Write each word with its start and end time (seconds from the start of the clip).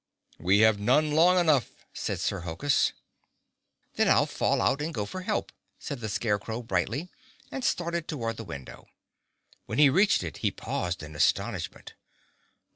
"We 0.39 0.61
have 0.61 0.79
none 0.79 1.11
long 1.11 1.37
enough," 1.37 1.85
said 1.93 2.19
Sir 2.19 2.39
Hokus. 2.39 2.93
"Then 3.97 4.09
I'll 4.09 4.25
fall 4.25 4.59
out 4.59 4.81
and 4.81 4.91
go 4.95 5.05
for 5.05 5.21
help," 5.21 5.51
said 5.77 5.99
the 5.99 6.09
Scarecrow 6.09 6.63
brightly, 6.63 7.11
and 7.51 7.63
started 7.63 8.07
toward 8.07 8.37
the 8.37 8.43
window. 8.43 8.87
When 9.67 9.77
he 9.77 9.91
reached 9.91 10.23
it 10.23 10.37
he 10.37 10.49
paused 10.49 11.03
in 11.03 11.15
astonishment. 11.15 11.93